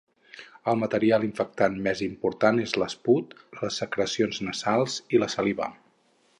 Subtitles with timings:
[0.71, 5.73] El material infectant més important és l'esput, les secrecions nasals i la saliva.